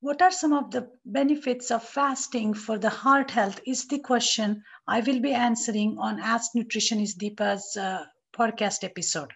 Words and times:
what 0.00 0.22
are 0.22 0.30
some 0.30 0.52
of 0.52 0.70
the 0.70 0.88
benefits 1.04 1.70
of 1.70 1.82
fasting 1.84 2.54
for 2.54 2.78
the 2.78 2.88
heart 2.88 3.30
health 3.30 3.60
is 3.66 3.86
the 3.86 3.98
question 3.98 4.62
I 4.88 5.00
will 5.00 5.20
be 5.20 5.32
answering 5.32 5.96
on 5.98 6.18
Ask 6.18 6.52
Nutritionist 6.56 7.18
Deepa's 7.18 7.76
uh, 7.76 8.04
podcast 8.32 8.82
episode. 8.82 9.30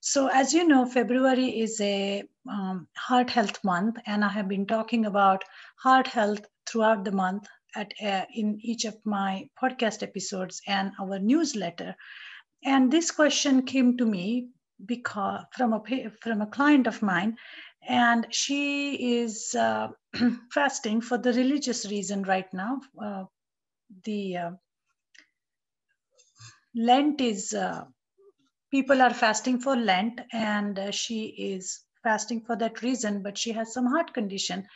So, 0.00 0.28
as 0.28 0.52
you 0.52 0.68
know, 0.68 0.86
February 0.86 1.60
is 1.60 1.80
a 1.80 2.22
um, 2.48 2.86
heart 2.96 3.30
health 3.30 3.64
month, 3.64 3.96
and 4.06 4.24
I 4.24 4.28
have 4.28 4.48
been 4.48 4.66
talking 4.66 5.06
about 5.06 5.42
heart 5.76 6.06
health 6.06 6.46
throughout 6.66 7.04
the 7.04 7.12
month 7.12 7.48
at 7.74 7.92
uh, 8.04 8.24
in 8.32 8.58
each 8.62 8.84
of 8.84 8.94
my 9.04 9.48
podcast 9.60 10.02
episodes 10.02 10.60
and 10.68 10.92
our 11.00 11.18
newsletter. 11.18 11.96
And 12.64 12.92
this 12.92 13.10
question 13.10 13.62
came 13.62 13.96
to 13.96 14.06
me 14.06 14.50
because 14.84 15.44
from 15.56 15.72
a 15.72 15.82
from 16.20 16.42
a 16.42 16.46
client 16.46 16.86
of 16.86 17.02
mine, 17.02 17.36
and 17.88 18.26
she 18.30 19.20
is 19.20 19.54
uh, 19.54 19.88
fasting 20.52 21.00
for 21.00 21.18
the 21.18 21.32
religious 21.32 21.86
reason 21.90 22.22
right 22.22 22.52
now. 22.52 22.80
Uh, 23.00 23.24
the 24.04 24.36
uh, 24.36 24.50
Lent 26.74 27.20
is 27.20 27.52
uh, 27.54 27.84
people 28.70 29.00
are 29.00 29.14
fasting 29.14 29.60
for 29.60 29.76
Lent, 29.76 30.20
and 30.32 30.78
uh, 30.78 30.90
she 30.90 31.26
is 31.26 31.84
fasting 32.02 32.40
for 32.40 32.56
that 32.56 32.82
reason. 32.82 33.22
But 33.22 33.38
she 33.38 33.52
has 33.52 33.72
some 33.72 33.86
heart 33.86 34.12
condition 34.12 34.66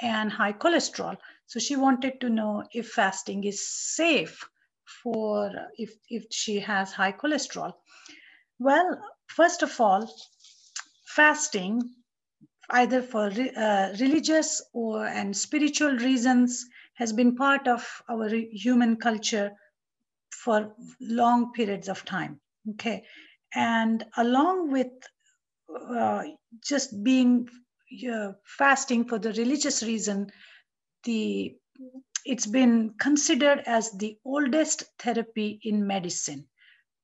and 0.00 0.32
high 0.32 0.52
cholesterol, 0.52 1.16
so 1.46 1.60
she 1.60 1.76
wanted 1.76 2.20
to 2.20 2.30
know 2.30 2.64
if 2.72 2.90
fasting 2.90 3.44
is 3.44 3.68
safe 3.68 4.48
for 5.02 5.50
if 5.76 5.92
if 6.08 6.24
she 6.30 6.60
has 6.60 6.92
high 6.92 7.12
cholesterol. 7.12 7.74
Well, 8.58 9.00
first 9.26 9.62
of 9.62 9.80
all, 9.80 10.08
fasting 11.06 11.82
either 12.70 13.02
for 13.02 13.26
uh, 13.26 13.94
religious 14.00 14.62
or 14.72 15.06
and 15.06 15.36
spiritual 15.36 15.92
reasons 15.92 16.66
has 16.94 17.12
been 17.12 17.36
part 17.36 17.66
of 17.68 18.02
our 18.08 18.28
human 18.28 18.96
culture 18.96 19.50
for 20.30 20.74
long 21.00 21.52
periods 21.52 21.88
of 21.88 22.04
time 22.04 22.40
okay? 22.70 23.04
And 23.54 24.04
along 24.16 24.70
with 24.70 24.88
uh, 25.90 26.22
just 26.64 27.02
being 27.02 27.48
uh, 28.10 28.32
fasting 28.44 29.04
for 29.04 29.18
the 29.18 29.32
religious 29.32 29.82
reason 29.82 30.30
the 31.04 31.54
it's 32.24 32.46
been 32.46 32.94
considered 32.98 33.62
as 33.66 33.90
the 33.92 34.16
oldest 34.24 34.84
therapy 34.98 35.60
in 35.62 35.86
medicine 35.86 36.46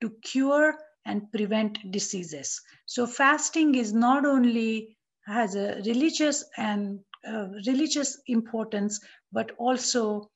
to 0.00 0.10
cure 0.22 0.74
and 1.04 1.30
prevent 1.30 1.78
diseases. 1.90 2.62
So 2.86 3.06
fasting 3.06 3.74
is 3.74 3.92
not 3.92 4.24
only 4.24 4.96
has 5.30 5.54
a 5.54 5.80
religious 5.86 6.44
and 6.56 7.00
uh, 7.26 7.48
religious 7.66 8.20
importance, 8.26 9.00
but 9.32 9.52
also 9.58 10.30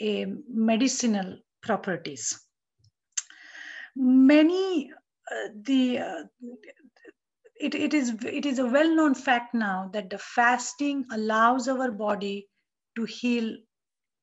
a 0.00 0.26
medicinal 0.48 1.38
properties. 1.62 2.40
Many 3.96 4.90
uh, 5.30 5.48
the 5.62 5.98
uh, 5.98 6.22
it, 7.60 7.74
it 7.74 7.94
is 7.94 8.14
it 8.24 8.46
is 8.46 8.58
a 8.58 8.66
well-known 8.66 9.14
fact 9.14 9.54
now 9.54 9.90
that 9.92 10.10
the 10.10 10.18
fasting 10.18 11.04
allows 11.12 11.68
our 11.68 11.90
body 11.90 12.48
to 12.96 13.04
heal 13.04 13.56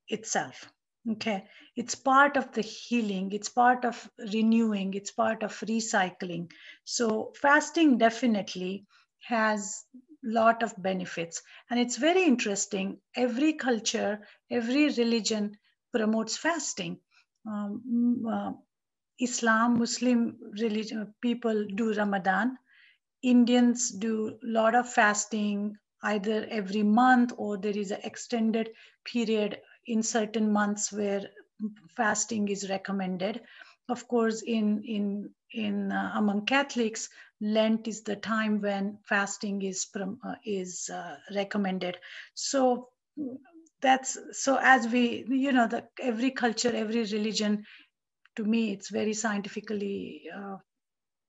itself 0.08 0.72
okay 1.12 1.46
it's 1.76 1.96
part 1.96 2.38
of 2.38 2.52
the 2.54 2.62
healing 2.62 3.32
it's 3.32 3.50
part 3.50 3.86
of 3.86 4.10
renewing 4.34 4.94
it's 4.94 5.12
part 5.12 5.44
of 5.44 5.52
recycling 5.72 6.50
so 6.84 7.32
fasting 7.36 7.98
definitely 7.98 8.86
has 9.28 9.84
lot 10.26 10.64
of 10.64 10.74
benefits. 10.82 11.42
And 11.70 11.80
it's 11.80 11.98
very 11.98 12.24
interesting. 12.24 13.00
Every 13.16 13.54
culture 13.54 14.20
every 14.52 14.90
religion 14.90 15.58
promotes 15.94 16.38
fasting. 16.38 17.00
Um, 17.48 18.26
uh, 18.32 18.52
islam 19.20 19.78
muslim 19.80 20.38
religion 20.62 21.14
people 21.22 21.66
do 21.76 21.94
ramadan. 21.94 22.58
Indians 23.24 23.92
do 23.92 24.30
a 24.30 24.48
lot 24.48 24.76
of 24.76 24.92
fasting 24.92 25.78
either 26.04 26.46
every 26.50 26.84
month 26.84 27.34
or 27.38 27.58
there 27.58 27.78
is 27.78 27.92
an 27.92 28.02
extended 28.04 28.70
period 29.06 29.60
in 29.88 30.04
certain 30.04 30.52
months 30.52 30.92
where 30.92 31.24
fasting 31.96 32.48
is 32.50 32.70
recommended 32.70 33.42
of 33.90 34.08
course 34.08 34.42
in 34.42 34.84
in 34.84 35.30
in 35.52 35.92
uh, 35.92 36.12
among 36.16 36.46
catholics 36.46 37.10
lent 37.42 37.88
is 37.88 38.04
the 38.04 38.16
time 38.16 38.62
when 38.62 38.98
fasting 39.04 39.62
is 39.62 39.88
uh, 39.96 40.36
is 40.46 40.90
uh, 40.90 41.18
recommended. 41.36 41.98
So 42.34 42.90
that's 43.82 44.18
so 44.32 44.58
as 44.62 44.88
we 44.88 45.26
you 45.30 45.52
know 45.52 45.68
the 45.68 45.88
every 46.00 46.32
culture 46.32 46.74
every 46.76 47.04
religion 47.04 47.66
to 48.36 48.44
me 48.44 48.72
it's 48.74 48.90
very 48.90 49.14
scientifically 49.14 50.24
uh, 50.36 50.58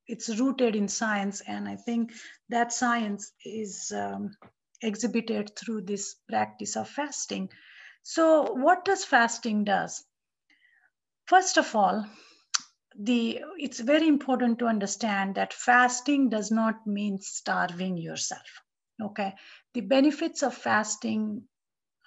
it's 0.06 0.28
rooted 0.38 0.76
in 0.76 0.88
science. 0.88 1.42
And 1.46 1.68
i 1.68 1.76
think 1.76 2.12
that 2.48 2.72
science 2.72 3.32
is 3.44 3.92
um, 3.94 4.30
exhibited 4.82 5.56
through 5.56 5.82
this 5.82 6.16
practice 6.28 6.76
of 6.76 6.88
fasting. 6.88 7.50
So 8.02 8.52
what 8.52 8.84
does 8.84 9.04
fasting 9.04 9.64
does? 9.64 10.04
First 11.26 11.58
of 11.58 11.74
all 11.76 12.06
the 12.98 13.40
it's 13.58 13.80
very 13.80 14.08
important 14.08 14.58
to 14.58 14.66
understand 14.66 15.34
that 15.34 15.52
fasting 15.52 16.28
does 16.28 16.50
not 16.50 16.86
mean 16.86 17.18
starving 17.20 17.96
yourself 17.96 18.62
okay? 19.02 19.34
The 19.74 19.80
benefits 19.82 20.42
of 20.42 20.54
fasting 20.54 21.42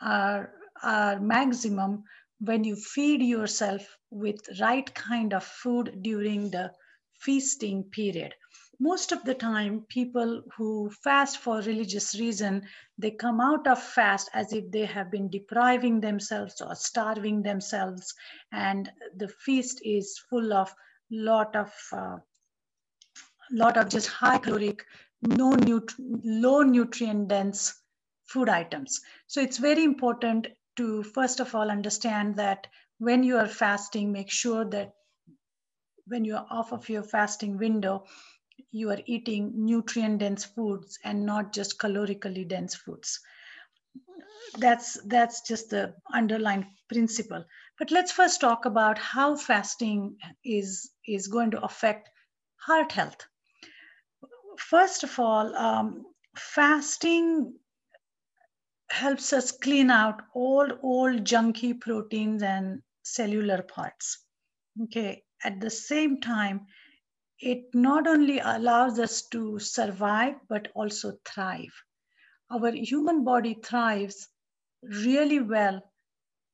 are 0.02 0.52
are 0.82 1.20
maximum 1.20 2.04
when 2.40 2.64
you 2.64 2.76
feed 2.76 3.22
yourself 3.22 3.98
with 4.10 4.40
right 4.62 4.94
kind 4.94 5.34
of 5.34 5.44
food 5.44 6.00
during 6.02 6.50
the 6.52 6.72
feasting 7.20 7.84
period 7.84 8.34
most 8.80 9.12
of 9.12 9.24
the 9.24 9.34
time 9.34 9.86
people 9.90 10.42
who 10.56 10.90
fast 11.04 11.38
for 11.40 11.58
religious 11.62 12.18
reason 12.20 12.62
they 12.98 13.12
come 13.12 13.42
out 13.42 13.68
of 13.68 13.82
fast 13.82 14.30
as 14.34 14.54
if 14.54 14.70
they 14.72 14.86
have 14.86 15.12
been 15.12 15.30
depriving 15.30 16.00
themselves 16.00 16.62
or 16.62 16.76
starving 16.76 17.42
themselves 17.44 18.14
and 18.52 18.92
the 19.18 19.28
feast 19.28 19.82
is 19.84 20.18
full 20.30 20.54
of 20.54 20.74
lot 21.12 21.56
of 21.56 21.74
uh, 21.92 22.18
lot 23.52 23.78
of 23.78 23.90
just 23.90 24.08
high 24.08 24.38
caloric 24.38 24.86
no 25.22 25.52
nut- 25.52 25.96
low 26.24 26.62
nutrient 26.62 27.28
dense 27.28 27.74
food 28.28 28.48
items. 28.48 29.02
So 29.28 29.42
it's 29.42 29.58
very 29.58 29.84
important 29.84 30.48
to 30.78 31.04
first 31.04 31.40
of 31.40 31.54
all 31.56 31.70
understand 31.70 32.38
that 32.38 32.68
when 33.00 33.24
you 33.24 33.38
are 33.38 33.48
fasting 33.48 34.12
make 34.12 34.32
sure 34.32 34.64
that 34.66 34.94
when 36.06 36.26
you 36.26 36.36
are 36.36 36.48
off 36.50 36.72
of 36.72 36.88
your 36.90 37.04
fasting 37.04 37.58
window 37.58 38.06
you 38.72 38.90
are 38.90 39.00
eating 39.06 39.52
nutrient 39.56 40.20
dense 40.20 40.46
foods 40.46 41.00
and 41.04 41.26
not 41.26 41.54
just 41.54 41.80
calorically 41.80 42.48
dense 42.48 42.76
foods. 42.76 43.20
That's 44.58 45.00
that's 45.06 45.42
just 45.42 45.70
the 45.70 45.96
underlying 46.14 46.68
principle. 46.88 47.46
But 47.78 47.92
let's 47.92 48.12
first 48.12 48.42
talk 48.42 48.66
about 48.66 48.98
how 48.98 49.36
fasting 49.36 50.18
is 50.44 50.92
is 51.08 51.28
going 51.28 51.52
to 51.52 51.62
affect 51.62 52.10
heart 52.58 52.92
health. 52.92 53.26
First 54.58 55.04
of 55.04 55.20
all 55.20 55.56
um, 55.56 56.06
fasting 56.36 57.54
helps 58.92 59.34
us 59.34 59.52
clean 59.52 59.90
out 59.92 60.22
all 60.34 60.68
old 60.82 61.24
junky 61.24 61.80
proteins 61.80 62.44
and 62.44 62.82
cellular 63.04 63.62
parts. 63.62 64.26
Okay 64.84 65.24
at 65.44 65.60
the 65.62 65.70
same 65.70 66.20
time 66.20 66.66
it 67.40 67.74
not 67.74 68.08
only 68.08 68.40
allows 68.40 69.00
us 69.00 69.22
to 69.30 69.60
survive, 69.60 70.36
but 70.50 70.68
also 70.76 71.14
thrive. 71.26 71.74
Our 72.52 72.72
human 72.72 73.24
body 73.24 73.58
thrives 73.64 74.28
really 74.82 75.40
well 75.40 75.82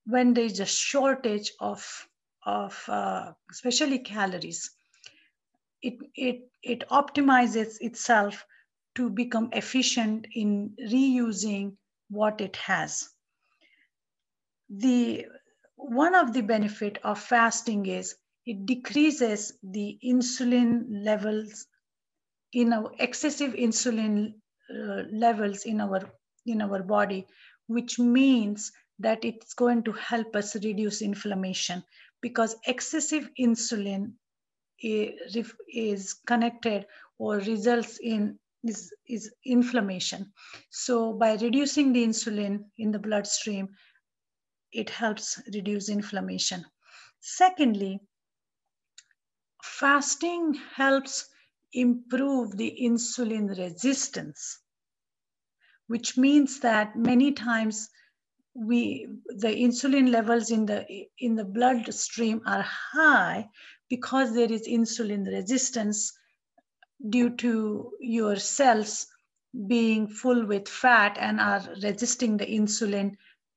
when 0.06 0.34
there's 0.34 0.60
a 0.60 0.66
shortage 0.66 1.52
of, 1.60 2.08
of 2.46 2.84
uh, 2.88 3.32
especially 3.52 4.00
calories. 4.00 4.72
It, 5.82 5.96
it, 6.16 6.50
it 6.64 6.90
optimizes 6.90 7.78
itself 7.80 8.46
to 8.96 9.10
become 9.10 9.50
efficient 9.54 10.28
in 10.34 10.76
reusing 10.92 11.78
what 12.10 12.42
it 12.42 12.56
has. 12.58 13.10
The, 14.70 15.26
one 15.76 16.16
of 16.16 16.34
the 16.34 16.42
benefit 16.42 16.98
of 17.04 17.20
fasting 17.20 17.86
is 17.86 18.16
it 18.46 18.66
decreases 18.66 19.54
the 19.64 19.98
insulin 20.04 21.04
levels 21.04 21.68
in 22.54 22.74
our 22.74 22.92
excessive 23.00 23.54
insulin 23.54 24.34
uh, 24.70 25.04
levels 25.12 25.64
in 25.64 25.82
our 25.82 26.02
in 26.46 26.62
our 26.62 26.84
body 26.84 27.26
which 27.68 27.98
means 28.00 28.72
that 29.00 29.26
it's 29.26 29.54
going 29.54 29.84
to 29.84 29.92
help 29.92 30.36
us 30.36 30.56
reduce 30.56 31.02
inflammation 31.02 31.84
because 32.22 32.56
excessive 32.66 33.30
insulin 33.40 34.14
is 34.80 36.14
connected 36.26 36.86
or 37.18 37.36
results 37.38 37.98
in 38.02 38.38
is, 38.64 38.92
is 39.08 39.32
inflammation. 39.46 40.32
So 40.70 41.14
by 41.14 41.36
reducing 41.36 41.94
the 41.94 42.04
insulin 42.04 42.66
in 42.78 42.92
the 42.92 43.00
bloodstream, 43.00 43.70
it 44.72 44.90
helps 44.90 45.40
reduce 45.54 45.90
inflammation. 45.90 46.66
Secondly, 47.20 48.00
fasting 49.66 50.54
helps 50.76 51.28
improve 51.74 52.56
the 52.56 52.78
insulin 52.82 53.50
resistance, 53.58 54.60
which 55.88 56.18
means 56.18 56.60
that 56.62 56.96
many 56.96 57.32
times 57.34 57.90
we 58.54 59.08
the 59.28 59.50
insulin 59.50 60.12
levels 60.12 60.50
in 60.50 60.66
the 60.66 60.86
in 61.20 61.36
the 61.36 61.44
bloodstream 61.44 62.42
are 62.46 62.62
high 62.62 63.50
because 63.90 64.34
there 64.34 64.52
is 64.52 64.66
insulin 64.68 65.28
resistance 65.28 66.14
due 67.10 67.36
to 67.36 67.92
your 68.00 68.38
cells 68.38 69.08
being 69.68 70.08
full 70.08 70.46
with 70.46 70.70
fat 70.70 71.18
and 71.20 71.40
are 71.42 71.62
resisting 71.84 72.38
the 72.38 72.46
insulin 72.46 73.12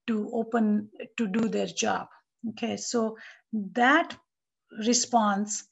to 0.08 0.28
open 0.32 0.90
to 1.16 1.28
do 1.28 1.48
their 1.48 1.66
job. 1.66 2.08
Okay 2.48 2.76
so 2.76 3.16
that 3.52 4.18
response 4.84 5.67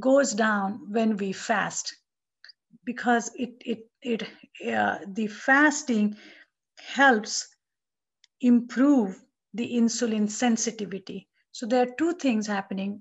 goes 0.00 0.34
down 0.34 0.80
when 0.90 1.16
we 1.16 1.32
fast 1.32 1.94
because 2.84 3.30
it 3.34 3.54
it 3.64 3.90
it 4.02 4.22
uh, 4.72 4.98
the 5.06 5.26
fasting 5.26 6.16
helps 6.78 7.48
improve 8.40 9.20
the 9.54 9.68
insulin 9.76 10.28
sensitivity 10.28 11.28
so 11.52 11.66
there 11.66 11.82
are 11.82 11.94
two 11.98 12.12
things 12.14 12.46
happening 12.46 13.00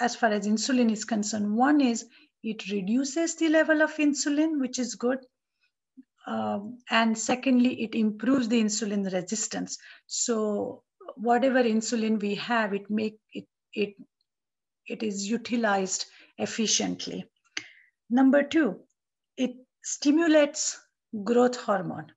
as 0.00 0.16
far 0.16 0.30
as 0.30 0.46
insulin 0.46 0.90
is 0.90 1.04
concerned 1.04 1.54
one 1.56 1.80
is 1.80 2.06
it 2.46 2.70
reduces 2.70 3.34
the 3.34 3.48
level 3.48 3.82
of 3.82 3.96
insulin, 3.96 4.60
which 4.60 4.78
is 4.78 4.94
good. 4.94 5.18
Um, 6.28 6.78
and 6.90 7.18
secondly, 7.18 7.82
it 7.82 7.96
improves 7.96 8.48
the 8.48 8.62
insulin 8.62 9.12
resistance. 9.12 9.78
So 10.06 10.84
whatever 11.16 11.62
insulin 11.62 12.20
we 12.20 12.36
have, 12.36 12.72
it 12.72 12.88
make 12.88 13.18
it 13.32 13.46
it 13.72 13.94
it 14.86 15.02
is 15.02 15.28
utilized 15.28 16.06
efficiently. 16.38 17.24
Number 18.10 18.42
two, 18.42 18.80
it 19.36 19.56
stimulates 19.82 20.78
growth 21.24 21.56
hormone. 21.56 22.12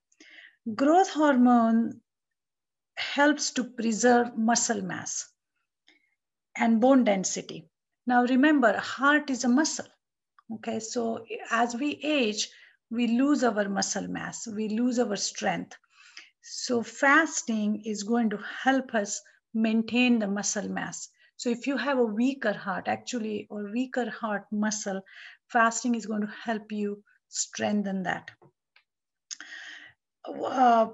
Growth 0.74 1.10
hormone 1.10 2.00
helps 2.96 3.50
to 3.52 3.64
preserve 3.64 4.36
muscle 4.36 4.82
mass 4.82 5.28
and 6.56 6.80
bone 6.80 7.04
density. 7.04 7.68
Now 8.06 8.24
remember, 8.24 8.76
heart 8.76 9.30
is 9.30 9.44
a 9.44 9.48
muscle. 9.48 9.86
Okay, 10.52 10.80
so 10.80 11.24
as 11.50 11.74
we 11.74 12.00
age, 12.02 12.48
we 12.90 13.06
lose 13.06 13.44
our 13.44 13.68
muscle 13.68 14.08
mass, 14.08 14.46
we 14.46 14.68
lose 14.68 14.98
our 14.98 15.16
strength. 15.16 15.76
So 16.42 16.82
fasting 16.82 17.82
is 17.84 18.02
going 18.02 18.30
to 18.30 18.38
help 18.62 18.94
us 18.94 19.20
maintain 19.54 20.18
the 20.18 20.26
muscle 20.26 20.68
mass. 20.68 21.08
So 21.40 21.48
if 21.48 21.66
you 21.66 21.78
have 21.78 21.98
a 21.98 22.04
weaker 22.04 22.52
heart, 22.52 22.86
actually, 22.86 23.46
or 23.48 23.72
weaker 23.72 24.10
heart 24.10 24.44
muscle, 24.52 25.00
fasting 25.48 25.94
is 25.94 26.04
going 26.04 26.20
to 26.20 26.32
help 26.44 26.70
you 26.70 27.02
strengthen 27.28 28.02
that. 28.02 28.30
Uh, 30.28 30.88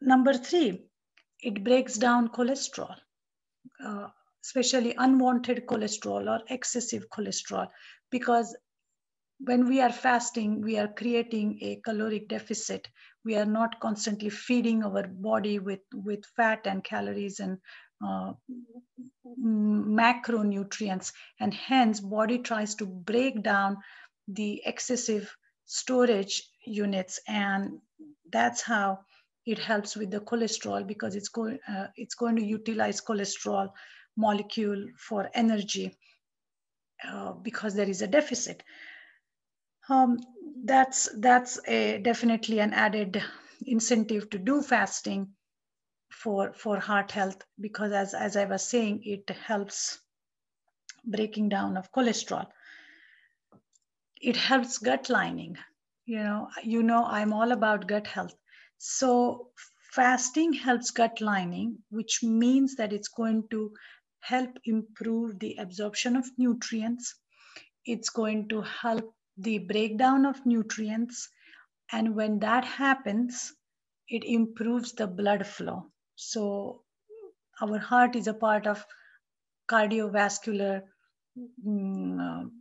number 0.00 0.32
three, 0.32 0.86
it 1.42 1.62
breaks 1.62 1.98
down 1.98 2.30
cholesterol. 2.30 2.96
Uh, 3.84 4.08
especially 4.42 4.94
unwanted 4.96 5.66
cholesterol 5.66 6.26
or 6.26 6.42
excessive 6.48 7.04
cholesterol, 7.10 7.68
because 8.10 8.56
when 9.40 9.68
we 9.68 9.82
are 9.82 9.92
fasting, 9.92 10.62
we 10.62 10.78
are 10.78 10.88
creating 10.88 11.58
a 11.60 11.80
caloric 11.84 12.28
deficit. 12.28 12.88
We 13.26 13.36
are 13.36 13.44
not 13.44 13.78
constantly 13.80 14.30
feeding 14.30 14.82
our 14.84 15.06
body 15.06 15.58
with, 15.58 15.80
with 15.92 16.24
fat 16.34 16.62
and 16.64 16.82
calories 16.82 17.40
and 17.40 17.58
uh, 18.06 18.32
macronutrients. 19.38 21.12
And 21.40 21.52
hence, 21.52 22.00
body 22.00 22.38
tries 22.38 22.74
to 22.76 22.86
break 22.86 23.42
down 23.42 23.78
the 24.26 24.62
excessive 24.64 25.34
storage 25.64 26.48
units. 26.64 27.20
And 27.26 27.78
that's 28.30 28.62
how 28.62 29.00
it 29.46 29.58
helps 29.58 29.96
with 29.96 30.10
the 30.10 30.20
cholesterol 30.20 30.86
because 30.86 31.16
it's 31.16 31.28
going, 31.28 31.58
uh, 31.68 31.86
it's 31.96 32.14
going 32.14 32.36
to 32.36 32.44
utilize 32.44 33.00
cholesterol 33.00 33.70
molecule 34.16 34.86
for 34.98 35.30
energy 35.34 35.96
uh, 37.06 37.32
because 37.32 37.74
there 37.74 37.88
is 37.88 38.02
a 38.02 38.06
deficit. 38.06 38.62
Um, 39.88 40.18
that's 40.64 41.08
that's 41.18 41.58
a, 41.66 41.98
definitely 41.98 42.58
an 42.58 42.74
added 42.74 43.22
incentive 43.64 44.28
to 44.30 44.38
do 44.38 44.62
fasting 44.62 45.28
for 46.10 46.52
for 46.52 46.78
heart 46.78 47.12
health 47.12 47.42
because 47.60 47.92
as 47.92 48.14
as 48.14 48.36
I 48.36 48.44
was 48.44 48.68
saying, 48.68 49.02
it 49.04 49.28
helps 49.30 49.98
breaking 51.04 51.48
down 51.48 51.76
of 51.76 51.92
cholesterol. 51.92 52.46
It 54.20 54.36
helps 54.36 54.78
gut 54.78 55.08
lining. 55.08 55.56
You 56.06 56.22
know, 56.22 56.48
you 56.64 56.82
know, 56.82 57.04
I'm 57.04 57.32
all 57.32 57.52
about 57.52 57.86
gut 57.86 58.06
health. 58.06 58.34
So 58.78 59.50
fasting 59.92 60.52
helps 60.52 60.90
gut 60.90 61.20
lining, 61.20 61.78
which 61.90 62.22
means 62.22 62.76
that 62.76 62.92
it's 62.92 63.08
going 63.08 63.48
to 63.50 63.72
help 64.20 64.50
improve 64.64 65.38
the 65.38 65.56
absorption 65.58 66.16
of 66.16 66.26
nutrients. 66.36 67.14
It's 67.84 68.10
going 68.10 68.48
to 68.48 68.62
help 68.62 69.14
the 69.36 69.58
breakdown 69.58 70.26
of 70.26 70.44
nutrients. 70.44 71.28
And 71.92 72.14
when 72.14 72.40
that 72.40 72.64
happens, 72.64 73.52
it 74.08 74.24
improves 74.24 74.92
the 74.92 75.06
blood 75.06 75.46
flow. 75.46 75.90
So 76.20 76.82
our 77.62 77.78
heart 77.78 78.16
is 78.16 78.26
a 78.26 78.34
part 78.34 78.66
of 78.66 78.84
cardiovascular 79.70 80.82
um, 81.64 82.60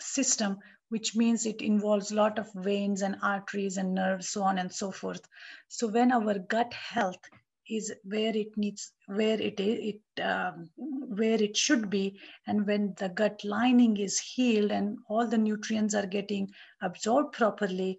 system, 0.00 0.58
which 0.88 1.14
means 1.14 1.46
it 1.46 1.62
involves 1.62 2.10
a 2.10 2.16
lot 2.16 2.40
of 2.40 2.52
veins 2.54 3.02
and 3.02 3.16
arteries 3.22 3.76
and 3.76 3.94
nerves, 3.94 4.30
so 4.30 4.42
on 4.42 4.58
and 4.58 4.72
so 4.72 4.90
forth. 4.90 5.28
So 5.68 5.86
when 5.86 6.10
our 6.10 6.40
gut 6.40 6.74
health 6.74 7.20
is 7.68 7.94
where 8.02 8.36
it 8.36 8.56
needs 8.56 8.92
where 9.06 9.40
it 9.40 9.60
is 9.60 9.94
it 9.94 10.22
um, 10.22 10.68
where 10.76 11.40
it 11.40 11.56
should 11.56 11.90
be 11.90 12.18
and 12.46 12.66
when 12.66 12.94
the 12.98 13.10
gut 13.10 13.44
lining 13.44 13.96
is 13.98 14.18
healed 14.18 14.72
and 14.72 14.98
all 15.08 15.26
the 15.26 15.38
nutrients 15.38 15.94
are 15.94 16.06
getting 16.06 16.48
absorbed 16.80 17.34
properly 17.34 17.98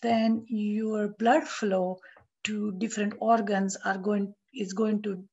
then 0.00 0.44
your 0.48 1.08
blood 1.08 1.42
flow 1.42 1.98
to 2.44 2.72
different 2.72 3.14
organs 3.18 3.76
are 3.84 3.98
going 3.98 4.34
is 4.54 4.72
going 4.72 5.02
to 5.02 5.24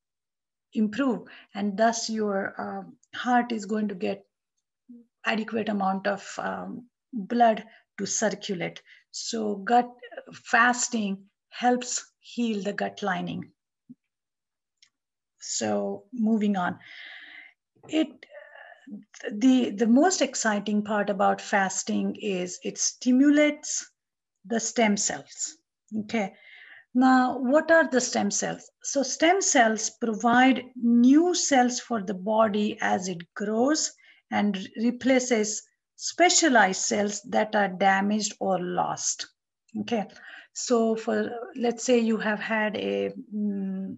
improve. 0.74 1.26
And 1.54 1.76
thus 1.76 2.08
your 2.10 2.54
um, 2.60 2.96
heart 3.14 3.52
is 3.52 3.64
going 3.64 3.88
to 3.88 3.94
get 3.94 4.24
adequate 5.24 5.68
amount 5.68 6.06
of 6.06 6.26
um, 6.38 6.86
blood 7.12 7.64
to 7.98 8.06
circulate. 8.06 8.82
So 9.10 9.56
gut 9.56 9.88
fasting 10.32 11.24
helps 11.50 12.12
heal 12.20 12.62
the 12.62 12.72
gut 12.72 13.02
lining. 13.02 13.50
So 15.40 16.04
moving 16.12 16.56
on. 16.56 16.78
It 17.88 18.08
the 19.32 19.70
the 19.70 19.86
most 19.86 20.22
exciting 20.22 20.82
part 20.82 21.10
about 21.10 21.40
fasting 21.40 22.16
is 22.16 22.58
it 22.62 22.78
stimulates 22.78 23.90
the 24.44 24.60
stem 24.60 24.96
cells. 24.96 25.56
Okay 26.00 26.34
now 26.98 27.38
what 27.38 27.70
are 27.70 27.88
the 27.88 28.00
stem 28.00 28.30
cells? 28.30 28.70
So 28.82 29.02
stem 29.02 29.40
cells 29.40 29.90
provide 29.90 30.64
new 30.76 31.34
cells 31.34 31.80
for 31.80 32.02
the 32.02 32.14
body 32.14 32.78
as 32.80 33.08
it 33.08 33.22
grows 33.34 33.92
and 34.30 34.58
replaces 34.76 35.62
specialized 35.96 36.82
cells 36.82 37.22
that 37.30 37.54
are 37.54 37.68
damaged 37.68 38.34
or 38.40 38.58
lost. 38.60 39.26
Okay 39.80 40.06
so 40.58 40.96
for 40.96 41.30
let's 41.56 41.84
say 41.84 41.98
you 41.98 42.16
have 42.16 42.40
had 42.40 42.76
a 42.76 43.12
mm, 43.34 43.96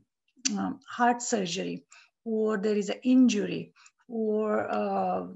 um, 0.57 0.81
heart 0.87 1.23
surgery 1.23 1.85
or 2.25 2.59
there 2.59 2.77
is 2.77 2.91
an 2.91 3.01
injury 3.03 3.73
or 4.09 4.69
uh, 4.71 5.27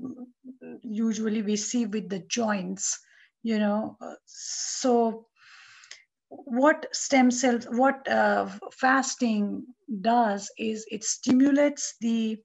usually 0.83 1.41
we 1.41 1.57
see 1.57 1.87
with 1.87 2.11
the 2.11 2.19
joints 2.29 2.99
you 3.43 3.59
know 3.59 3.97
so 4.27 5.27
what 6.45 6.87
stem 6.93 7.31
cells 7.31 7.67
what 7.71 8.09
uh, 8.09 8.49
fasting 8.73 9.65
does 10.01 10.51
is 10.59 10.87
it 10.91 11.05
stimulates 11.05 11.95
the 12.01 12.39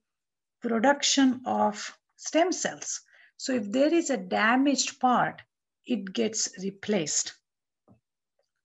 production 0.61 1.41
of 1.45 1.91
stem 2.15 2.51
cells. 2.51 3.01
So 3.37 3.53
if 3.53 3.71
there 3.71 3.93
is 3.93 4.09
a 4.09 4.17
damaged 4.17 4.99
part 4.99 5.41
it 5.85 6.13
gets 6.13 6.49
replaced. 6.61 7.33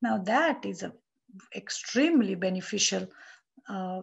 Now 0.02 0.18
that 0.18 0.64
is 0.66 0.82
a 0.82 0.92
extremely 1.56 2.34
beneficial 2.34 3.08
uh, 3.68 4.02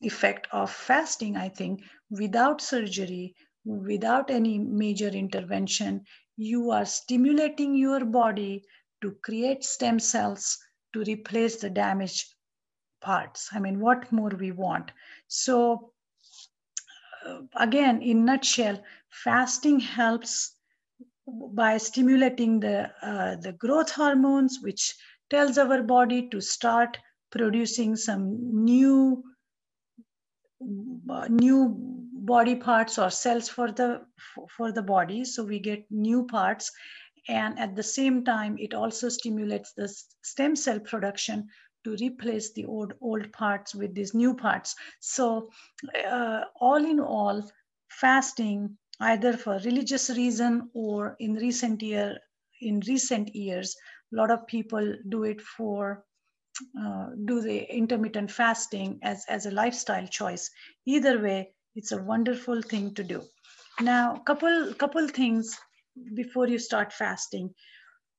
effect 0.00 0.48
of 0.52 0.70
fasting, 0.70 1.36
I 1.36 1.48
think, 1.48 1.82
without 2.10 2.60
surgery, 2.60 3.34
without 3.64 4.30
any 4.30 4.58
major 4.58 5.08
intervention, 5.08 6.04
you 6.36 6.70
are 6.70 6.84
stimulating 6.84 7.76
your 7.76 8.04
body 8.04 8.64
to 9.02 9.16
create 9.22 9.64
stem 9.64 9.98
cells 9.98 10.58
to 10.92 11.00
replace 11.00 11.56
the 11.56 11.70
damaged 11.70 12.34
parts. 13.00 13.50
I 13.52 13.58
mean, 13.58 13.80
what 13.80 14.10
more 14.12 14.30
we 14.30 14.52
want? 14.52 14.90
So 15.28 15.92
uh, 17.26 17.40
again, 17.56 18.02
in 18.02 18.24
nutshell, 18.24 18.82
fasting 19.10 19.80
helps 19.80 20.56
by 21.26 21.76
stimulating 21.78 22.60
the, 22.60 22.90
uh, 23.02 23.36
the 23.36 23.52
growth 23.52 23.90
hormones, 23.90 24.58
which 24.62 24.94
tells 25.30 25.58
our 25.58 25.82
body 25.82 26.28
to 26.30 26.40
start 26.40 26.98
producing 27.30 27.96
some 27.96 28.64
new 28.64 29.24
new 31.28 31.74
body 32.12 32.54
parts 32.54 32.98
or 32.98 33.10
cells 33.10 33.48
for 33.48 33.72
the 33.72 34.00
for 34.56 34.70
the 34.70 34.82
body 34.82 35.24
so 35.24 35.42
we 35.42 35.58
get 35.58 35.84
new 35.90 36.24
parts 36.26 36.70
and 37.28 37.58
at 37.58 37.74
the 37.76 37.82
same 37.82 38.24
time 38.24 38.56
it 38.58 38.74
also 38.74 39.08
stimulates 39.08 39.72
the 39.72 39.88
stem 40.22 40.56
cell 40.56 40.80
production 40.80 41.46
to 41.84 41.96
replace 42.00 42.52
the 42.52 42.64
old 42.64 42.94
old 43.00 43.32
parts 43.32 43.74
with 43.74 43.94
these 43.94 44.14
new 44.14 44.34
parts 44.34 44.74
so 45.00 45.50
uh, 46.06 46.42
all 46.60 46.84
in 46.84 47.00
all 47.00 47.42
fasting 47.88 48.76
either 49.00 49.36
for 49.36 49.58
religious 49.64 50.10
reason 50.10 50.70
or 50.74 51.16
in 51.20 51.34
recent 51.34 51.82
year 51.82 52.18
in 52.60 52.80
recent 52.86 53.34
years 53.34 53.76
a 54.12 54.16
lot 54.16 54.30
of 54.30 54.46
people 54.46 54.94
do 55.08 55.24
it 55.24 55.40
for 55.40 56.04
uh, 56.80 57.06
do 57.24 57.40
the 57.40 57.58
intermittent 57.74 58.30
fasting 58.30 58.98
as, 59.02 59.24
as 59.28 59.46
a 59.46 59.50
lifestyle 59.50 60.06
choice. 60.06 60.50
Either 60.84 61.18
way, 61.18 61.50
it's 61.74 61.92
a 61.92 62.02
wonderful 62.02 62.60
thing 62.60 62.94
to 62.94 63.02
do. 63.02 63.22
Now, 63.80 64.16
couple 64.16 64.74
couple 64.74 65.08
things 65.08 65.58
before 66.14 66.48
you 66.48 66.58
start 66.58 66.92
fasting. 66.92 67.54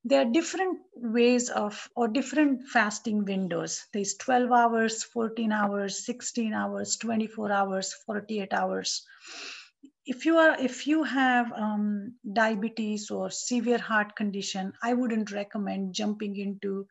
There 0.06 0.22
are 0.22 0.32
different 0.32 0.80
ways 0.96 1.50
of 1.50 1.90
or 1.96 2.08
different 2.10 2.68
fasting 2.68 3.24
windows. 3.24 3.86
There's 3.94 4.16
12 4.16 4.52
hours, 4.52 5.04
14 5.04 5.52
hours, 5.52 6.06
16 6.06 6.54
hours, 6.54 6.98
24 6.98 7.52
hours, 7.52 7.94
48 8.06 8.54
hours. 8.54 9.06
If 10.06 10.26
you 10.26 10.38
are 10.38 10.60
if 10.60 10.86
you 10.88 11.04
have 11.04 11.54
um, 11.54 12.16
diabetes 12.34 13.10
or 13.10 13.30
severe 13.30 13.78
heart 13.78 14.18
condition, 14.18 14.74
I 14.84 14.94
wouldn't 14.94 15.32
recommend 15.32 15.96
jumping 15.96 16.36
into 16.36 16.86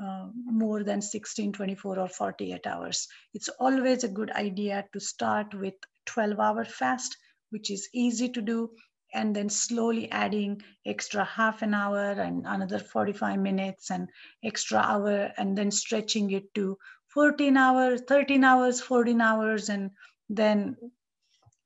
uh, 0.00 0.28
more 0.44 0.84
than 0.84 1.00
16, 1.00 1.54
24, 1.54 1.98
or 1.98 2.08
48 2.08 2.66
hours. 2.66 3.08
It's 3.32 3.48
always 3.48 4.04
a 4.04 4.08
good 4.08 4.30
idea 4.30 4.84
to 4.92 5.00
start 5.00 5.54
with 5.54 5.74
12 6.04 6.38
hour 6.38 6.64
fast, 6.64 7.16
which 7.50 7.70
is 7.70 7.88
easy 7.94 8.28
to 8.28 8.42
do, 8.42 8.70
and 9.18 9.34
then 9.34 9.48
slowly 9.48 10.10
adding 10.12 10.62
extra 10.86 11.24
half 11.24 11.62
an 11.62 11.74
hour 11.74 12.12
and 12.12 12.46
another 12.46 12.78
45 12.78 13.40
minutes 13.40 13.90
and 13.90 14.08
extra 14.44 14.78
hour, 14.78 15.32
and 15.36 15.58
then 15.58 15.70
stretching 15.72 16.30
it 16.30 16.54
to 16.54 16.78
14 17.08 17.56
hours, 17.56 18.00
13 18.02 18.44
hours, 18.44 18.80
14 18.80 19.20
hours, 19.20 19.68
and 19.70 19.90
then 20.28 20.76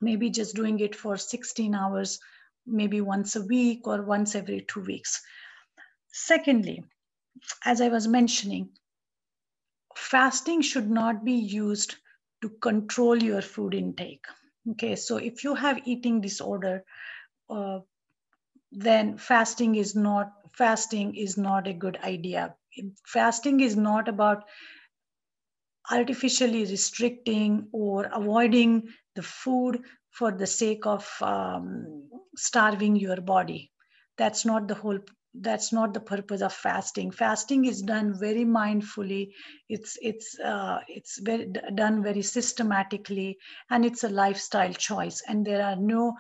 maybe 0.01 0.31
just 0.31 0.57
doing 0.57 0.81
it 0.81 0.97
for 0.97 1.17
16 1.17 1.75
hours, 1.75 2.19
maybe 2.67 3.01
once 3.03 3.37
a 3.37 3.43
week 3.43 3.87
or 3.87 4.03
once 4.03 4.35
every 4.35 4.63
two 4.63 4.81
weeks. 4.81 5.21
Secondly, 6.11 6.83
as 7.65 7.83
I 7.83 7.89
was 7.89 8.09
mentioning, 8.09 8.71
fasting 9.95 10.63
should 10.63 10.91
not 10.91 11.23
be 11.23 11.35
used 11.35 11.97
to 12.41 12.49
control 12.49 13.23
your 13.23 13.43
food 13.43 13.75
intake. 13.75 14.25
Okay, 14.71 14.97
so 14.97 15.17
if 15.17 15.45
you 15.45 15.55
have 15.55 15.87
eating 15.87 16.21
disorder, 16.21 16.85
uh, 17.53 17.81
then 18.73 19.19
fasting 19.19 19.75
is 19.77 19.95
not 19.97 20.33
fasting 20.57 21.15
is 21.17 21.37
not 21.39 21.67
a 21.69 21.73
good 21.75 21.99
idea. 21.99 22.55
Fasting 23.07 23.61
is 23.61 23.77
not 23.77 24.09
about 24.09 24.45
artificially 25.91 26.65
restricting 26.65 27.69
or 27.73 28.05
avoiding 28.07 28.89
the 29.15 29.23
food 29.23 29.83
for 30.11 30.31
the 30.31 30.47
sake 30.47 30.87
of 30.87 31.09
um, 31.23 32.09
starving 32.37 32.97
your 32.97 33.21
body. 33.21 33.73
That's 34.19 34.45
not 34.45 34.69
the 34.69 34.75
whole 34.75 34.99
that's 35.35 35.73
not 35.73 35.95
the 35.95 36.01
purpose 36.01 36.43
of 36.43 36.53
fasting 36.53 37.11
fasting 37.11 37.65
is 37.65 37.81
done 37.81 38.13
very 38.21 38.45
mindfully 38.45 39.33
it's 39.67 39.97
it's 40.03 40.39
uh, 40.39 40.81
it's 40.89 41.19
very 41.23 41.51
done 41.75 42.03
very 42.03 42.21
systematically 42.21 43.39
and 43.71 43.87
it's 43.87 44.05
a 44.05 44.11
lifestyle 44.11 44.75
choice 44.75 45.23
and 45.27 45.47
there 45.47 45.65
are 45.65 45.77
no 45.77 46.13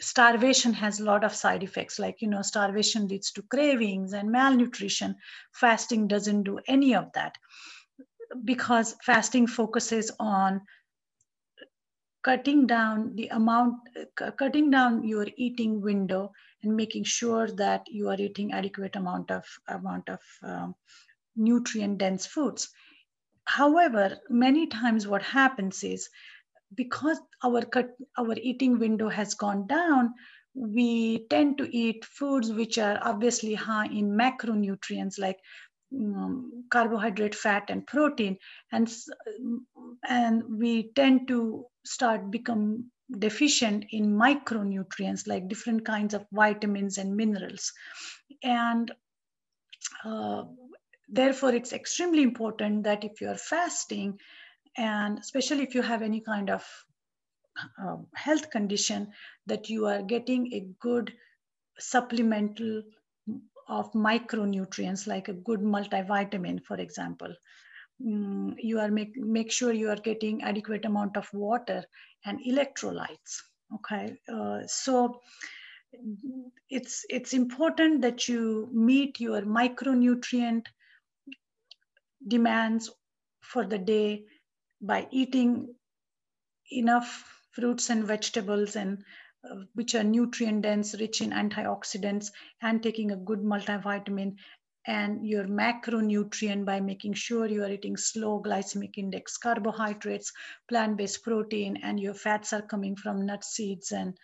starvation 0.00 0.72
has 0.72 1.00
a 1.00 1.04
lot 1.04 1.24
of 1.24 1.34
side 1.34 1.62
effects 1.62 1.98
like 1.98 2.20
you 2.20 2.28
know 2.28 2.42
starvation 2.42 3.06
leads 3.08 3.30
to 3.32 3.42
cravings 3.42 4.12
and 4.12 4.30
malnutrition. 4.30 5.14
Fasting 5.52 6.08
doesn't 6.08 6.44
do 6.44 6.58
any 6.66 6.94
of 6.94 7.12
that 7.14 7.36
because 8.44 8.96
fasting 9.04 9.46
focuses 9.46 10.10
on 10.18 10.62
cutting 12.22 12.66
down 12.66 13.14
the 13.16 13.28
amount 13.28 13.74
cutting 14.38 14.70
down 14.70 15.06
your 15.06 15.26
eating 15.36 15.80
window 15.80 16.32
and 16.62 16.76
making 16.76 17.04
sure 17.04 17.48
that 17.48 17.82
you 17.88 18.08
are 18.08 18.20
eating 18.20 18.52
adequate 18.52 18.96
amount 18.96 19.30
of 19.30 19.44
amount 19.68 20.08
of 20.08 20.20
um, 20.42 20.74
nutrient 21.36 21.98
dense 21.98 22.26
foods. 22.26 22.68
However 23.44 24.18
many 24.30 24.66
times 24.68 25.06
what 25.06 25.22
happens 25.22 25.82
is 25.82 26.08
because 26.74 27.18
our 27.44 27.62
cut, 27.62 27.90
our 28.18 28.34
eating 28.36 28.78
window 28.78 29.08
has 29.08 29.34
gone 29.34 29.66
down 29.66 30.12
we 30.54 31.26
tend 31.30 31.56
to 31.58 31.76
eat 31.76 32.04
foods 32.04 32.52
which 32.52 32.76
are 32.76 32.98
obviously 33.02 33.54
high 33.54 33.86
in 33.86 34.10
macronutrients 34.10 35.18
like 35.18 35.38
um, 35.94 36.64
carbohydrate 36.70 37.34
fat 37.34 37.64
and 37.68 37.86
protein 37.86 38.36
and 38.70 38.92
and 40.08 40.42
we 40.48 40.92
tend 40.94 41.26
to 41.28 41.64
start 41.84 42.30
become 42.30 42.90
deficient 43.18 43.84
in 43.90 44.16
micronutrients 44.16 45.26
like 45.26 45.48
different 45.48 45.84
kinds 45.84 46.14
of 46.14 46.24
vitamins 46.32 46.98
and 46.98 47.16
minerals. 47.16 47.72
And 48.42 48.90
uh, 50.04 50.44
therefore, 51.08 51.54
it's 51.54 51.72
extremely 51.72 52.22
important 52.22 52.84
that 52.84 53.04
if 53.04 53.20
you're 53.20 53.36
fasting, 53.36 54.18
and 54.76 55.18
especially 55.18 55.62
if 55.62 55.74
you 55.74 55.82
have 55.82 56.02
any 56.02 56.20
kind 56.20 56.50
of 56.50 56.64
uh, 57.82 57.96
health 58.14 58.50
condition, 58.50 59.12
that 59.46 59.68
you 59.68 59.86
are 59.86 60.02
getting 60.02 60.52
a 60.52 60.66
good 60.80 61.12
supplemental 61.78 62.82
of 63.68 63.92
micronutrients 63.92 65.06
like 65.06 65.28
a 65.28 65.32
good 65.32 65.60
multivitamin, 65.60 66.62
for 66.64 66.76
example. 66.76 67.34
Mm, 68.04 68.54
you 68.58 68.80
are 68.80 68.90
make, 68.90 69.16
make 69.16 69.52
sure 69.52 69.72
you 69.72 69.90
are 69.90 69.96
getting 69.96 70.42
adequate 70.42 70.84
amount 70.84 71.16
of 71.16 71.28
water 71.32 71.84
and 72.24 72.40
electrolytes 72.44 73.42
okay 73.74 74.16
uh, 74.32 74.60
so 74.66 75.20
it's 76.68 77.04
it's 77.08 77.32
important 77.32 78.02
that 78.02 78.28
you 78.28 78.68
meet 78.72 79.20
your 79.20 79.42
micronutrient 79.42 80.66
demands 82.26 82.90
for 83.40 83.64
the 83.66 83.78
day 83.78 84.24
by 84.82 85.06
eating 85.10 85.74
enough 86.70 87.24
fruits 87.52 87.90
and 87.90 88.04
vegetables 88.04 88.76
and 88.76 89.04
uh, 89.48 89.56
which 89.74 89.94
are 89.94 90.04
nutrient 90.04 90.62
dense 90.62 90.94
rich 90.98 91.20
in 91.20 91.30
antioxidants 91.30 92.30
and 92.60 92.82
taking 92.82 93.10
a 93.10 93.16
good 93.16 93.40
multivitamin 93.40 94.34
and 94.86 95.26
your 95.26 95.44
macronutrient 95.44 96.64
by 96.64 96.80
making 96.80 97.14
sure 97.14 97.46
you 97.46 97.62
are 97.62 97.70
eating 97.70 97.96
slow 97.96 98.42
glycemic 98.42 98.98
index 98.98 99.36
carbohydrates, 99.36 100.32
plant-based 100.68 101.22
protein, 101.22 101.78
and 101.84 102.00
your 102.00 102.14
fats 102.14 102.52
are 102.52 102.62
coming 102.62 102.96
from 102.96 103.24
nuts, 103.24 103.48
seeds, 103.54 103.92
and 103.92 104.16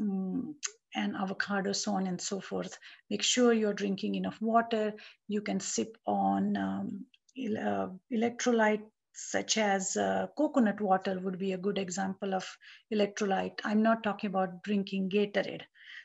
um, 0.00 0.54
and 0.94 1.14
avocado, 1.16 1.72
so 1.72 1.92
on 1.92 2.06
and 2.06 2.20
so 2.20 2.40
forth. 2.40 2.78
Make 3.10 3.22
sure 3.22 3.52
you're 3.52 3.74
drinking 3.74 4.14
enough 4.14 4.40
water. 4.40 4.94
You 5.28 5.42
can 5.42 5.60
sip 5.60 5.96
on 6.06 6.56
um, 6.56 7.04
uh, 7.38 7.88
electrolyte 8.12 8.82
such 9.16 9.56
as 9.58 9.96
uh, 9.96 10.26
coconut 10.36 10.80
water 10.80 11.18
would 11.20 11.38
be 11.38 11.52
a 11.52 11.58
good 11.58 11.78
example 11.78 12.34
of 12.34 12.46
electrolyte. 12.92 13.60
I'm 13.64 13.82
not 13.82 14.02
talking 14.02 14.28
about 14.28 14.62
drinking 14.62 15.10
Gatorade. 15.10 15.62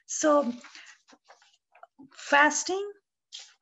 So 0.08 0.54
fasting 2.16 2.92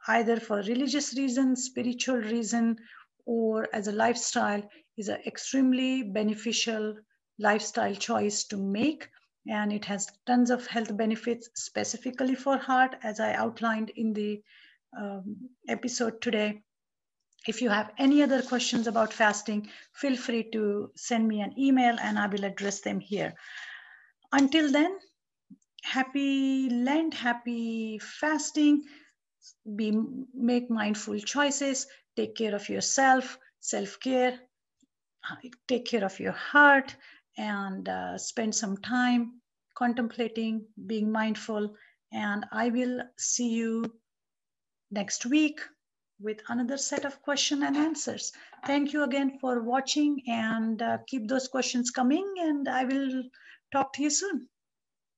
either 0.08 0.39
for 0.39 0.58
religious 0.58 1.15
reasons, 1.18 1.65
spiritual 1.65 2.18
reason, 2.18 2.77
or 3.25 3.68
as 3.74 3.88
a 3.88 3.91
lifestyle 3.91 4.63
is 4.98 5.08
an 5.10 5.22
extremely 5.25 6.03
beneficial 6.03 6.96
lifestyle 7.39 7.96
choice 7.96 8.44
to 8.46 8.58
make. 8.58 9.08
And 9.48 9.72
it 9.72 9.86
has 9.86 10.08
tons 10.25 10.51
of 10.51 10.68
health 10.68 10.96
benefits 10.96 11.50
specifically 11.56 12.36
for 12.36 12.58
heart, 12.58 12.96
as 13.03 13.20
I 13.20 13.34
outlined 13.34 13.91
in 13.96 14.13
the 14.13 14.41
um, 15.00 15.50
episode 15.68 16.22
today. 16.22 16.62
If 17.48 17.62
you 17.62 17.69
have 17.69 17.91
any 17.98 18.22
other 18.22 18.41
questions 18.41 18.88
about 18.88 19.13
fasting, 19.13 19.69
feel 19.93 20.15
free 20.15 20.50
to 20.51 20.91
send 20.96 21.27
me 21.27 21.41
an 21.41 21.58
email 21.58 21.96
and 22.01 22.19
I 22.19 22.27
will 22.27 22.43
address 22.43 22.81
them 22.81 23.00
here. 23.00 23.34
Until 24.31 24.72
then, 24.72 24.98
happy 25.84 26.69
Lent, 26.69 27.13
happy 27.13 28.00
fasting. 28.00 28.84
Be 29.75 29.98
make 30.34 30.69
mindful 30.69 31.19
choices. 31.19 31.88
Take 32.15 32.36
care 32.36 32.53
of 32.53 32.67
yourself. 32.67 33.38
Self 33.60 34.00
care. 34.00 34.39
Take 35.67 35.86
care 35.86 36.03
of 36.03 36.19
your 36.19 36.34
heart 36.34 36.96
and 37.38 37.88
uh, 37.88 38.17
spend 38.17 38.53
some 38.53 38.77
time 38.77 39.41
contemplating, 39.75 40.65
being 40.88 41.12
mindful. 41.12 41.75
And 42.12 42.46
I 42.51 42.69
will 42.69 43.01
see 43.17 43.50
you 43.50 43.86
next 44.91 45.25
week 45.25 45.62
with 46.19 46.41
another 46.49 46.77
set 46.77 47.05
of 47.05 47.21
question 47.21 47.63
and 47.63 47.77
answers. 47.77 48.31
Thank 48.65 48.93
you 48.93 49.03
again 49.03 49.38
for 49.39 49.61
watching 49.61 50.21
and 50.27 50.81
uh, 50.81 50.97
keep 51.07 51.27
those 51.27 51.47
questions 51.47 51.91
coming 51.91 52.25
and 52.39 52.67
I 52.67 52.83
will 52.83 53.23
talk 53.71 53.93
to 53.93 54.03
you 54.03 54.09
soon. 54.09 54.47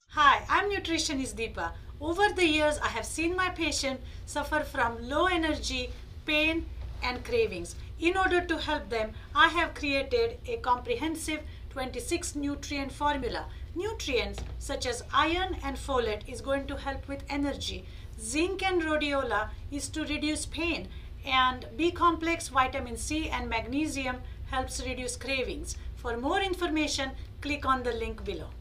Hi, 0.10 0.44
I'm 0.50 0.70
nutritionist 0.70 1.36
Deepa. 1.36 1.72
Over 2.00 2.30
the 2.36 2.46
years, 2.46 2.78
I 2.80 2.90
have 2.90 3.06
seen 3.06 3.36
my 3.36 3.50
patient 3.50 4.02
suffer 4.26 4.62
from 4.62 4.98
low 5.08 5.26
energy, 5.26 5.92
pain, 6.26 6.66
and 7.04 7.24
cravings. 7.24 7.76
In 8.00 8.18
order 8.18 8.42
to 8.42 8.58
help 8.58 8.90
them, 8.90 9.14
I 9.34 9.48
have 9.48 9.74
created 9.74 10.40
a 10.48 10.58
comprehensive 10.58 11.42
26 11.70 12.36
nutrient 12.36 12.92
formula. 12.92 13.46
Nutrients 13.76 14.44
such 14.60 14.86
as 14.86 15.04
iron 15.14 15.58
and 15.64 15.78
folate 15.78 16.28
is 16.28 16.42
going 16.42 16.68
to 16.68 16.76
help 16.76 17.08
with 17.08 17.24
energy. 17.30 17.86
Zinc 18.22 18.62
and 18.62 18.84
rhodiola 18.84 19.50
is 19.72 19.90
to 19.90 20.02
reduce 20.06 20.46
pain 20.46 20.90
and 21.26 21.66
B 21.76 21.90
complex, 21.90 22.50
vitamin 22.50 22.96
C 22.96 23.30
and 23.30 23.50
magnesium 23.50 24.18
helps 24.52 24.86
reduce 24.86 25.18
cravings. 25.18 25.76
For 25.96 26.16
more 26.18 26.40
information, 26.40 27.12
click 27.42 27.66
on 27.66 27.82
the 27.82 27.94
link 27.94 28.24
below. 28.24 28.52